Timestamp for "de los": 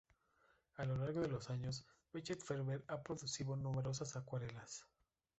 1.21-1.51